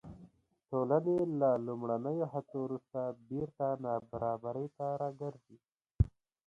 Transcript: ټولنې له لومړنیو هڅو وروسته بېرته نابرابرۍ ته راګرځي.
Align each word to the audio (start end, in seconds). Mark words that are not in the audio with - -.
ټولنې 0.69 1.17
له 1.39 1.49
لومړنیو 1.65 2.25
هڅو 2.33 2.57
وروسته 2.65 2.99
بېرته 3.29 3.65
نابرابرۍ 3.83 4.67
ته 4.77 4.85
راګرځي. 5.01 5.57